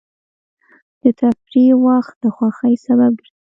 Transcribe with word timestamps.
د 1.01 1.03
تفریح 1.19 1.71
وخت 1.85 2.13
د 2.23 2.25
خوښۍ 2.35 2.75
سبب 2.85 3.11
ګرځي. 3.19 3.31